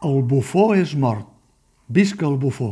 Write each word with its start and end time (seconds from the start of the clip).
El 0.00 0.22
bufó 0.24 0.70
és 0.72 0.94
mort. 0.96 1.26
Visca 1.92 2.24
el 2.24 2.38
bufó! 2.40 2.70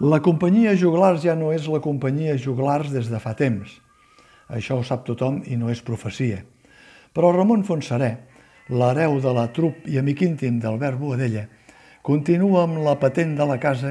La 0.00 0.18
companyia 0.18 0.74
Juglars 0.74 1.22
ja 1.22 1.36
no 1.38 1.52
és 1.54 1.68
la 1.70 1.78
companyia 1.78 2.34
Juglars 2.34 2.90
des 2.90 3.06
de 3.12 3.20
fa 3.22 3.36
temps. 3.38 3.76
Això 4.50 4.80
ho 4.80 4.82
sap 4.82 5.06
tothom 5.06 5.44
i 5.46 5.54
no 5.54 5.70
és 5.70 5.84
profecia. 5.86 6.42
Però 7.14 7.30
Ramon 7.30 7.62
Fonseré, 7.62 8.10
l'hereu 8.74 9.20
de 9.22 9.36
la 9.38 9.46
trup 9.54 9.86
i 9.86 10.02
amic 10.02 10.26
íntim 10.26 10.58
d'Albert 10.58 10.98
Boadella, 10.98 11.46
continua 12.08 12.62
amb 12.64 12.78
la 12.80 12.94
patent 12.96 13.34
de 13.36 13.44
la 13.44 13.58
casa, 13.60 13.90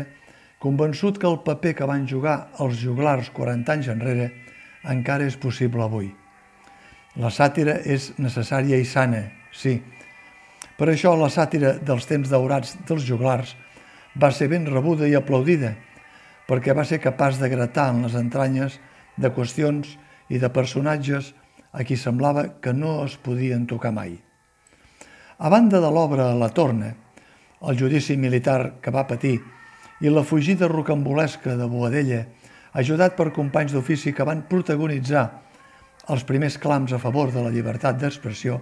convençut 0.57 1.19
que 1.21 1.27
el 1.29 1.35
paper 1.45 1.75
que 1.77 1.85
van 1.85 2.07
jugar 2.09 2.47
els 2.65 2.79
juglars 2.81 3.29
40 3.29 3.75
anys 3.75 3.91
enrere 3.93 4.25
encara 4.89 5.27
és 5.29 5.37
possible 5.37 5.85
avui. 5.85 6.09
La 7.21 7.29
sàtira 7.29 7.77
és 7.85 8.09
necessària 8.17 8.81
i 8.81 8.89
sana, 8.89 9.21
sí. 9.53 9.75
Per 10.81 10.89
això 10.89 11.13
la 11.13 11.29
sàtira 11.29 11.75
dels 11.77 12.09
temps 12.09 12.33
daurats 12.33 12.73
dels 12.89 13.05
juglars 13.05 13.53
va 14.17 14.33
ser 14.33 14.49
ben 14.49 14.65
rebuda 14.65 15.05
i 15.05 15.13
aplaudida, 15.13 15.75
perquè 16.49 16.73
va 16.73 16.89
ser 16.89 17.03
capaç 17.05 17.37
de 17.37 17.53
gratar 17.53 17.91
en 17.93 18.07
les 18.07 18.17
entranyes 18.17 18.81
de 19.13 19.29
qüestions 19.29 19.93
i 20.33 20.41
de 20.41 20.49
personatges 20.49 21.35
a 21.69 21.85
qui 21.85 22.01
semblava 22.01 22.49
que 22.65 22.73
no 22.73 23.03
es 23.05 23.21
podien 23.21 23.69
tocar 23.69 23.93
mai. 23.93 24.17
A 25.37 25.53
banda 25.53 25.77
de 25.77 25.91
l'obra 25.93 26.33
La 26.33 26.49
Torna, 26.49 26.95
el 27.61 27.77
judici 27.79 28.17
militar 28.17 28.77
que 28.81 28.93
va 28.93 29.07
patir 29.09 29.39
i 30.01 30.11
la 30.13 30.23
fugida 30.23 30.67
rocambolesca 30.69 31.55
de 31.57 31.65
Boadella, 31.65 32.25
ajudat 32.77 33.15
per 33.17 33.31
companys 33.33 33.73
d'ofici 33.73 34.13
que 34.13 34.25
van 34.27 34.43
protagonitzar 34.49 35.25
els 36.13 36.23
primers 36.23 36.57
clams 36.61 36.93
a 36.93 36.99
favor 37.01 37.31
de 37.33 37.41
la 37.41 37.51
llibertat 37.51 37.97
d'expressió, 37.97 38.59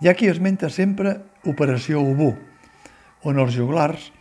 hi 0.00 0.08
ha 0.08 0.14
qui 0.14 0.28
esmenta 0.30 0.70
sempre 0.70 1.16
Operació 1.50 2.00
Ubú, 2.06 2.30
on 3.26 3.40
els 3.42 3.56
juglars, 3.56 4.12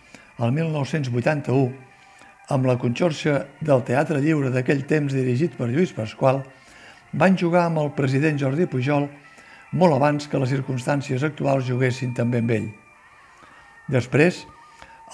el 0.41 0.51
1981, 0.55 1.69
amb 2.49 2.65
la 2.65 2.77
conxorxa 2.81 3.43
del 3.61 3.83
Teatre 3.85 4.23
Lliure 4.23 4.49
d'aquell 4.49 4.85
temps 4.89 5.13
dirigit 5.13 5.53
per 5.57 5.69
Lluís 5.69 5.93
Pasqual, 5.93 6.41
van 7.13 7.37
jugar 7.37 7.67
amb 7.67 7.83
el 7.83 7.93
president 7.95 8.39
Jordi 8.41 8.65
Pujol 8.65 9.07
molt 9.77 9.99
abans 9.99 10.27
que 10.31 10.41
les 10.41 10.51
circumstàncies 10.55 11.23
actuals 11.27 11.67
juguessin 11.69 12.13
també 12.17 12.41
amb 12.41 12.57
ell. 12.57 12.69
Després, 13.87 14.41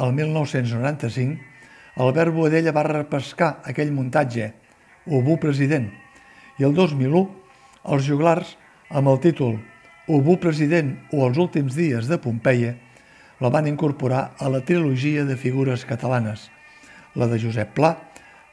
el 0.02 0.14
1995, 0.18 1.38
Albert 2.02 2.34
Boadella 2.34 2.72
va 2.74 2.86
repescar 2.88 3.60
aquell 3.70 3.92
muntatge, 3.94 4.54
Ubú 5.06 5.36
president, 5.38 5.92
i 6.58 6.66
el 6.66 6.74
2001, 6.74 7.22
els 7.94 8.08
juglars, 8.08 8.56
amb 8.90 9.12
el 9.12 9.20
títol 9.22 9.60
Ubú 10.08 10.36
president 10.42 10.96
o 11.14 11.22
els 11.28 11.38
últims 11.38 11.76
dies 11.78 12.10
de 12.10 12.18
Pompeia, 12.24 12.74
la 13.40 13.52
van 13.54 13.68
incorporar 13.70 14.34
a 14.40 14.50
la 14.50 14.64
trilogia 14.66 15.24
de 15.28 15.38
figures 15.38 15.86
catalanes, 15.86 16.50
la 17.16 17.28
de 17.28 17.38
Josep 17.40 17.76
Pla, 17.78 17.92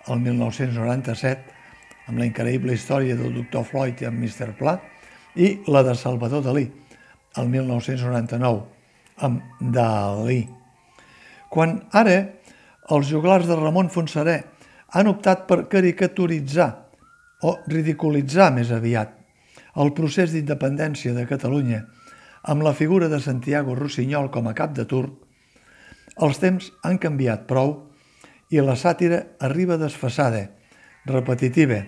el 0.07 0.21
1997, 0.21 1.57
amb 2.11 2.21
la 2.21 2.29
increïble 2.29 2.77
història 2.77 3.17
del 3.17 3.33
doctor 3.39 3.65
Floyd 3.65 4.03
i 4.03 4.11
amb 4.11 4.21
Mr. 4.21 4.53
Pla, 4.59 4.77
i 5.35 5.61
la 5.71 5.83
de 5.87 5.97
Salvador 5.97 6.45
Dalí, 6.45 6.67
el 7.41 7.49
1999, 7.49 8.80
amb 9.21 9.43
Dalí. 9.61 10.43
Quan 11.51 11.81
ara 11.93 12.19
els 12.91 13.11
juglars 13.11 13.47
de 13.49 13.57
Ramon 13.59 13.91
Fonseré 13.93 14.41
han 14.97 15.11
optat 15.11 15.47
per 15.47 15.67
caricaturitzar 15.71 16.71
o 17.47 17.57
ridiculitzar 17.71 18.51
més 18.55 18.71
aviat 18.75 19.17
el 19.81 19.93
procés 19.95 20.33
d'independència 20.35 21.15
de 21.15 21.27
Catalunya 21.31 21.85
amb 22.51 22.65
la 22.65 22.73
figura 22.75 23.09
de 23.09 23.21
Santiago 23.21 23.77
Rossinyol 23.77 24.31
com 24.35 24.49
a 24.49 24.55
cap 24.57 24.73
de 24.77 24.87
turc, 24.89 25.13
els 26.21 26.41
temps 26.41 26.71
han 26.85 26.99
canviat 26.99 27.47
prou 27.49 27.75
i 28.51 28.61
la 28.65 28.77
sàtira 28.77 29.23
arriba 29.47 29.77
desfassada, 29.79 30.49
repetitiva, 31.07 31.85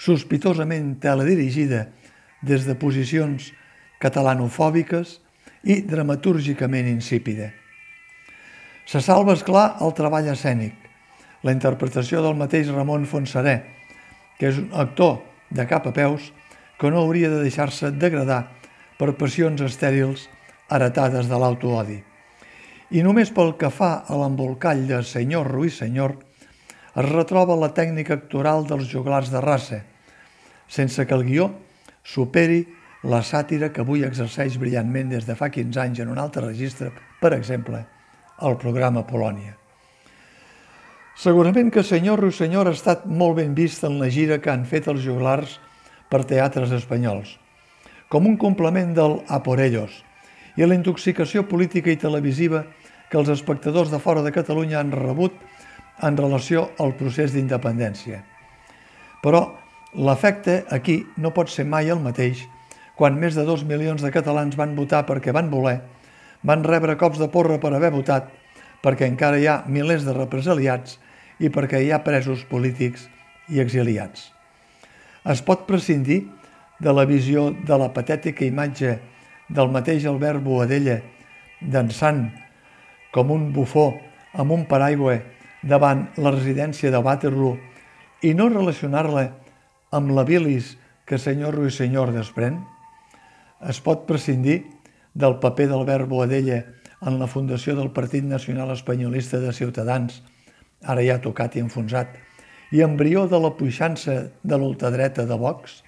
sospitosament 0.00 0.96
teledirigida 1.00 1.86
des 2.42 2.64
de 2.66 2.74
posicions 2.74 3.50
catalanofòbiques 4.00 5.18
i 5.64 5.80
dramatúrgicament 5.84 6.88
insípida. 6.88 7.50
Se 8.86 9.00
salva, 9.04 9.36
esclar, 9.36 9.76
el 9.84 9.92
treball 9.94 10.30
escènic, 10.32 10.74
la 11.46 11.52
interpretació 11.54 12.22
del 12.24 12.38
mateix 12.38 12.70
Ramon 12.72 13.06
Fonseré, 13.06 13.60
que 14.38 14.48
és 14.50 14.58
un 14.58 14.70
actor 14.72 15.20
de 15.50 15.66
cap 15.68 15.86
a 15.86 15.92
peus 15.94 16.32
que 16.80 16.90
no 16.90 17.04
hauria 17.04 17.28
de 17.28 17.42
deixar-se 17.44 17.92
degradar 17.92 18.46
per 18.98 19.12
passions 19.20 19.60
estèrils 19.62 20.26
heretades 20.70 21.28
de 21.28 21.38
l'autoodi. 21.38 22.00
I 22.90 23.04
només 23.06 23.30
pel 23.30 23.54
que 23.60 23.70
fa 23.70 24.00
a 24.02 24.16
l'embolcall 24.18 24.86
de 24.88 25.02
senyor 25.06 25.46
Ruiz 25.52 25.78
Senyor, 25.78 26.16
es 26.90 27.06
retroba 27.06 27.54
la 27.54 27.70
tècnica 27.76 28.16
actoral 28.18 28.66
dels 28.66 28.88
juglars 28.90 29.30
de 29.30 29.40
raça, 29.44 29.84
sense 30.66 31.06
que 31.06 31.14
el 31.14 31.22
guió 31.28 31.50
superi 32.02 32.64
la 33.02 33.22
sàtira 33.24 33.70
que 33.72 33.80
avui 33.80 34.04
exerceix 34.04 34.58
brillantment 34.60 35.08
des 35.14 35.24
de 35.26 35.36
fa 35.36 35.48
15 35.48 35.80
anys 35.80 36.02
en 36.02 36.10
un 36.12 36.18
altre 36.20 36.44
registre, 36.44 36.90
per 37.20 37.32
exemple, 37.32 37.84
el 38.42 38.56
programa 38.60 39.06
Polònia. 39.08 39.56
Segurament 41.20 41.70
que 41.72 41.84
Senyor 41.84 42.20
Ruiz-Senyor 42.20 42.68
ha 42.68 42.76
estat 42.76 43.06
molt 43.06 43.36
ben 43.40 43.54
vist 43.56 43.84
en 43.84 43.98
la 44.00 44.08
gira 44.12 44.40
que 44.40 44.52
han 44.52 44.66
fet 44.68 44.88
els 44.88 45.02
juglars 45.04 45.58
per 46.08 46.24
teatres 46.28 46.72
espanyols, 46.72 47.36
com 48.08 48.26
un 48.26 48.36
complement 48.36 48.94
del 48.96 49.20
A 49.28 49.42
por 49.44 49.60
ellos 49.60 50.02
i 50.56 50.66
la 50.66 50.76
intoxicació 50.76 51.46
política 51.48 51.92
i 51.92 52.00
televisiva 52.00 52.64
que 53.10 53.18
els 53.18 53.28
espectadors 53.32 53.90
de 53.90 54.00
fora 54.00 54.22
de 54.22 54.32
Catalunya 54.32 54.80
han 54.80 54.92
rebut 54.92 55.36
en 56.02 56.16
relació 56.16 56.70
al 56.78 56.94
procés 56.96 57.32
d'independència. 57.34 58.22
Però 59.20 59.44
l'efecte 59.94 60.64
aquí 60.70 61.02
no 61.16 61.34
pot 61.36 61.50
ser 61.52 61.66
mai 61.68 61.90
el 61.92 62.00
mateix 62.00 62.46
quan 63.00 63.14
més 63.16 63.32
de 63.32 63.46
dos 63.48 63.62
milions 63.64 64.02
de 64.04 64.10
catalans 64.12 64.58
van 64.60 64.74
votar 64.76 65.06
perquè 65.08 65.32
van 65.32 65.46
voler, 65.48 65.78
van 66.44 66.60
rebre 66.66 66.98
cops 67.00 67.16
de 67.16 67.30
porra 67.32 67.54
per 67.56 67.70
haver 67.72 67.88
votat, 67.94 68.26
perquè 68.84 69.06
encara 69.08 69.38
hi 69.40 69.46
ha 69.48 69.62
milers 69.72 70.02
de 70.04 70.12
represaliats 70.12 70.98
i 71.40 71.48
perquè 71.48 71.78
hi 71.80 71.94
ha 71.96 72.02
presos 72.04 72.42
polítics 72.50 73.06
i 73.48 73.62
exiliats. 73.62 74.26
Es 75.24 75.40
pot 75.40 75.64
prescindir 75.64 76.26
de 76.76 76.92
la 76.92 77.06
visió 77.08 77.46
de 77.56 77.78
la 77.80 77.88
patètica 77.94 78.44
imatge 78.44 78.98
del 79.48 79.72
mateix 79.72 80.04
Albert 80.04 80.44
Boadella 80.44 80.98
dansant 81.60 82.26
com 83.16 83.32
un 83.32 83.46
bufó 83.56 83.94
amb 84.36 84.52
un 84.58 84.66
paraigua 84.68 85.14
davant 85.72 86.04
la 86.20 86.34
residència 86.36 86.92
de 86.92 87.00
Waterloo 87.00 87.56
i 88.28 88.34
no 88.36 88.50
relacionar-la 88.52 89.24
amb 89.96 90.12
la 90.12 90.26
bilis 90.28 90.74
que 91.08 91.16
senyor 91.16 91.56
Ruisenyor 91.56 92.12
desprèn? 92.12 92.60
Es 93.60 93.80
pot 93.84 94.06
prescindir 94.08 94.62
del 95.12 95.36
paper 95.40 95.66
d'Albert 95.68 96.08
Boadella 96.08 96.62
en 97.04 97.18
la 97.20 97.28
fundació 97.28 97.74
del 97.76 97.90
Partit 97.92 98.24
Nacional 98.24 98.72
Espanyolista 98.72 99.40
de 99.40 99.52
Ciutadans, 99.52 100.22
ara 100.80 101.04
ja 101.04 101.18
tocat 101.20 101.56
i 101.56 101.64
enfonsat, 101.64 102.14
i 102.72 102.80
embrió 102.80 103.26
de 103.28 103.40
la 103.40 103.50
puixança 103.58 104.30
de 104.40 104.56
l'ultradreta 104.56 105.26
de 105.28 105.36
Vox? 105.36 105.82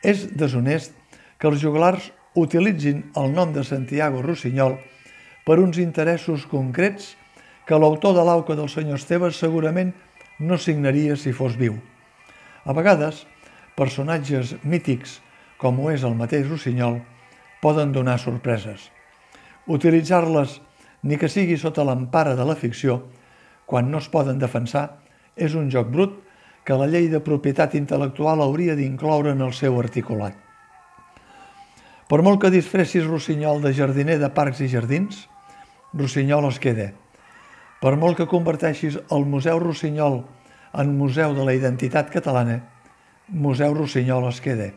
És 0.00 0.28
deshonest 0.32 0.96
que 1.36 1.50
els 1.50 1.60
juglars 1.60 2.08
utilitzin 2.36 3.04
el 3.20 3.36
nom 3.36 3.52
de 3.52 3.64
Santiago 3.64 4.22
Rossinyol 4.24 4.78
per 5.44 5.58
uns 5.60 5.76
interessos 5.82 6.46
concrets 6.48 7.12
que 7.68 7.76
l'autor 7.76 8.14
de 8.16 8.24
l'auca 8.24 8.56
del 8.56 8.72
senyor 8.72 9.00
Esteves 9.00 9.36
segurament 9.42 9.92
no 10.38 10.56
signaria 10.56 11.16
si 11.20 11.36
fos 11.36 11.56
viu. 11.60 11.76
A 12.64 12.72
vegades, 12.76 13.24
personatges 13.76 14.54
mítics, 14.64 15.20
com 15.60 15.80
ho 15.80 15.90
és 15.92 16.04
el 16.04 16.16
mateix 16.18 16.48
Rossinyol, 16.48 17.00
poden 17.62 17.92
donar 17.92 18.18
sorpreses. 18.20 18.90
Utilitzar-les, 19.66 20.60
ni 21.02 21.18
que 21.18 21.30
sigui 21.32 21.56
sota 21.58 21.84
l'empara 21.86 22.34
de 22.36 22.44
la 22.46 22.56
ficció, 22.58 23.00
quan 23.66 23.90
no 23.90 23.98
es 23.98 24.08
poden 24.12 24.38
defensar, 24.38 25.00
és 25.36 25.54
un 25.54 25.70
joc 25.70 25.90
brut 25.92 26.20
que 26.66 26.76
la 26.78 26.88
llei 26.90 27.08
de 27.10 27.22
propietat 27.22 27.76
intel·lectual 27.78 28.42
hauria 28.42 28.74
d'incloure 28.78 29.32
en 29.34 29.42
el 29.46 29.52
seu 29.54 29.78
articulat. 29.80 30.34
Per 32.06 32.20
molt 32.22 32.40
que 32.42 32.52
disfressis 32.54 33.06
Rossinyol 33.06 33.62
de 33.64 33.72
jardiner 33.74 34.20
de 34.22 34.30
parcs 34.30 34.62
i 34.62 34.70
jardins, 34.70 35.24
Rossinyol 35.94 36.46
es 36.50 36.58
queda. 36.62 36.92
Per 37.82 37.94
molt 37.98 38.18
que 38.18 38.30
converteixis 38.30 38.98
el 39.14 39.26
Museu 39.26 39.58
Rossinyol 39.62 40.20
en 40.78 40.96
Museu 40.98 41.34
de 41.34 41.46
la 41.46 41.54
Identitat 41.54 42.10
Catalana, 42.14 42.60
Museu 43.28 43.74
Rossinyol 43.74 44.28
es 44.30 44.40
queda. 44.42 44.70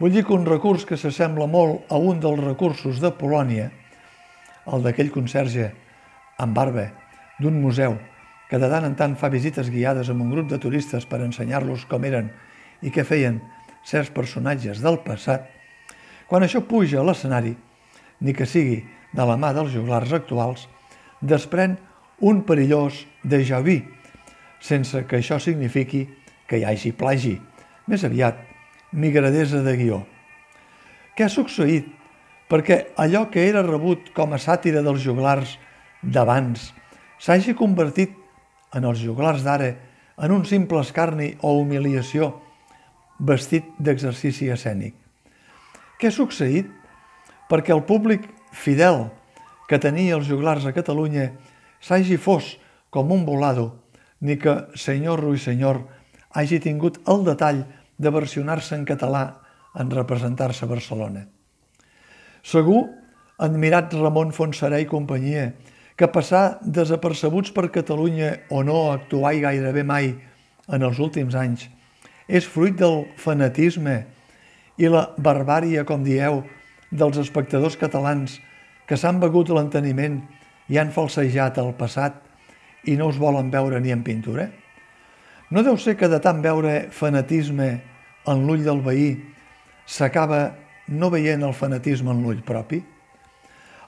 Vull 0.00 0.10
dir 0.10 0.24
que 0.26 0.34
un 0.34 0.42
recurs 0.46 0.82
que 0.88 0.96
s'assembla 0.98 1.46
molt 1.46 1.92
a 1.92 1.98
un 2.02 2.18
dels 2.22 2.40
recursos 2.42 2.98
de 2.98 3.12
Polònia, 3.14 3.68
el 4.66 4.82
d'aquell 4.82 5.12
conserge 5.14 5.68
amb 6.42 6.56
barba, 6.56 6.88
d'un 7.38 7.60
museu, 7.62 7.94
que 8.50 8.58
de 8.58 8.70
tant 8.70 8.88
en 8.88 8.96
tant 8.98 9.14
fa 9.14 9.30
visites 9.30 9.70
guiades 9.70 10.10
amb 10.10 10.24
un 10.24 10.32
grup 10.34 10.48
de 10.50 10.58
turistes 10.58 11.06
per 11.06 11.20
ensenyar-los 11.22 11.84
com 11.90 12.02
eren 12.10 12.32
i 12.82 12.90
què 12.90 13.04
feien 13.06 13.38
certs 13.86 14.10
personatges 14.10 14.82
del 14.82 14.98
passat, 15.04 15.46
quan 16.26 16.42
això 16.42 16.64
puja 16.66 16.98
a 16.98 17.06
l'escenari, 17.06 17.54
ni 18.20 18.34
que 18.34 18.48
sigui 18.50 18.80
de 19.14 19.26
la 19.28 19.36
mà 19.38 19.52
dels 19.54 19.70
juglars 19.76 20.10
actuals, 20.16 20.66
desprèn 21.22 21.76
un 22.18 22.42
perillós 22.42 23.04
déjà 23.22 23.62
vu, 23.62 23.78
sense 24.58 25.04
que 25.06 25.20
això 25.20 25.38
signifiqui 25.38 26.02
que 26.50 26.58
hi 26.58 26.66
hagi 26.66 26.90
plagi, 26.98 27.36
més 27.86 28.02
aviat 28.02 28.53
migradesa 28.94 29.62
de 29.66 29.74
guió. 29.76 30.00
Què 31.14 31.26
ha 31.26 31.32
succeït 31.32 31.90
perquè 32.50 32.94
allò 33.00 33.26
que 33.32 33.44
era 33.48 33.64
rebut 33.66 34.12
com 34.14 34.34
a 34.34 34.38
sàtira 34.38 34.82
dels 34.84 35.02
juglars 35.02 35.56
d'abans 36.02 36.70
s'hagi 37.18 37.54
convertit 37.58 38.14
en 38.74 38.86
els 38.86 39.02
juglars 39.02 39.42
d'ara 39.42 39.72
en 40.22 40.32
un 40.34 40.44
simple 40.46 40.82
escarni 40.84 41.32
o 41.42 41.56
humiliació 41.58 42.30
vestit 43.18 43.66
d'exercici 43.78 44.50
escènic. 44.54 44.94
Què 45.98 46.10
ha 46.10 46.14
succeït? 46.14 46.70
Perquè 47.50 47.74
el 47.74 47.84
públic 47.86 48.26
fidel 48.54 49.08
que 49.68 49.80
tenia 49.80 50.18
els 50.18 50.28
juglars 50.28 50.66
a 50.66 50.74
Catalunya 50.76 51.30
s'hagi 51.82 52.18
fos 52.18 52.54
com 52.90 53.10
un 53.12 53.24
volado, 53.26 53.80
ni 54.20 54.38
que 54.38 54.54
senyor 54.78 55.20
Ruisenyor 55.20 55.82
hagi 56.34 56.60
tingut 56.62 57.00
el 57.10 57.24
detall 57.26 57.64
de 57.98 58.10
versionar-se 58.10 58.74
en 58.76 58.84
català 58.88 59.24
en 59.74 59.90
representar-se 59.90 60.64
a 60.64 60.70
Barcelona. 60.70 61.26
Segur, 62.44 62.88
admirat 63.38 63.94
Ramon 63.94 64.32
Fonserà 64.32 64.80
i 64.82 64.88
companyia, 64.90 65.52
que 65.96 66.10
passar 66.10 66.58
desapercebuts 66.62 67.54
per 67.54 67.70
Catalunya 67.70 68.34
o 68.50 68.64
no 68.66 68.90
actuar 68.92 69.36
gairebé 69.42 69.84
mai 69.86 70.10
en 70.68 70.82
els 70.82 70.98
últims 70.98 71.34
anys 71.38 71.68
és 72.28 72.46
fruit 72.48 72.76
del 72.76 73.04
fanatisme 73.20 73.98
i 74.80 74.88
la 74.88 75.06
barbària, 75.20 75.84
com 75.84 76.04
dieu, 76.04 76.42
dels 76.90 77.18
espectadors 77.20 77.76
catalans 77.76 78.38
que 78.88 78.96
s'han 78.96 79.20
begut 79.20 79.50
l'enteniment 79.52 80.22
i 80.72 80.78
han 80.80 80.92
falsejat 80.94 81.58
el 81.60 81.74
passat 81.76 82.16
i 82.88 82.96
no 82.96 83.08
us 83.10 83.20
volen 83.20 83.50
veure 83.52 83.80
ni 83.80 83.92
en 83.92 84.02
pintura? 84.04 84.48
No 85.50 85.62
deu 85.62 85.76
ser 85.76 85.96
que 86.00 86.08
de 86.08 86.20
tant 86.24 86.40
veure 86.44 86.88
fanatisme 86.94 87.68
en 88.30 88.44
l'ull 88.46 88.64
del 88.64 88.80
veí 88.84 89.10
s'acaba 89.84 90.54
no 90.88 91.10
veient 91.12 91.44
el 91.44 91.52
fanatisme 91.56 92.12
en 92.12 92.22
l'ull 92.24 92.40
propi? 92.46 92.80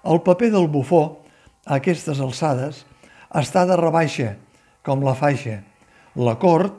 El 0.06 0.20
paper 0.22 0.50
del 0.52 0.68
bufó, 0.68 1.22
a 1.66 1.80
aquestes 1.80 2.20
alçades, 2.22 2.84
està 3.34 3.64
de 3.66 3.76
rebaixa, 3.76 4.36
com 4.84 5.02
la 5.02 5.16
faixa. 5.18 5.62
La 6.14 6.36
cort 6.38 6.76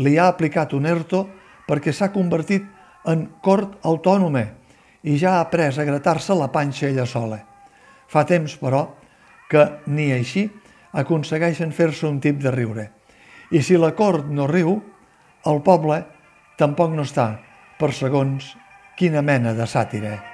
li 0.00 0.16
ha 0.18 0.26
aplicat 0.32 0.72
un 0.74 0.88
ERTO 0.90 1.22
perquè 1.68 1.92
s'ha 1.94 2.10
convertit 2.12 2.64
en 3.06 3.28
cort 3.44 3.78
autònoma 3.86 4.42
i 5.04 5.18
ja 5.20 5.36
ha 5.36 5.44
après 5.44 5.78
a 5.78 5.84
gratar-se 5.84 6.34
la 6.34 6.50
panxa 6.50 6.88
ella 6.88 7.06
sola. 7.06 7.38
Fa 8.08 8.24
temps, 8.24 8.56
però, 8.58 8.88
que 9.50 9.64
ni 9.86 10.10
així 10.12 10.48
aconsegueixen 10.92 11.72
fer-se 11.72 12.08
un 12.08 12.20
tip 12.24 12.40
de 12.42 12.50
riure. 12.50 12.90
I 13.54 13.60
si 13.62 13.76
la 13.78 13.92
cort 13.94 14.26
no 14.34 14.48
riu, 14.50 14.80
el 15.46 15.60
poble 15.62 16.00
tampoc 16.58 16.90
no 16.90 17.04
està 17.06 17.28
per 17.78 17.92
segons 17.94 18.48
quina 18.98 19.22
mena 19.22 19.52
de 19.54 19.68
sàtira. 19.70 20.33